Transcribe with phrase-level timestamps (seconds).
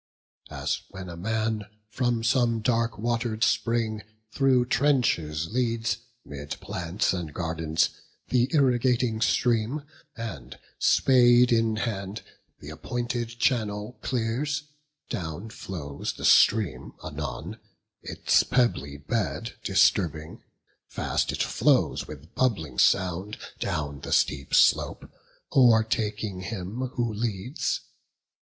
[0.49, 7.31] As when a man From some dark water'd spring through trenches leads, 'Mid plants and
[7.31, 7.91] gardens,
[8.31, 9.83] th' irrigating stream,
[10.17, 12.23] And, spade in hand,
[12.63, 14.63] th' appointed channel clears:
[15.11, 17.59] Down flows the stream anon,
[18.01, 20.41] its pebbly bed Disturbing;
[20.87, 25.07] fast it flows with bubbling sound, Down the steep slope,
[25.55, 27.81] o'ertaking him who leads.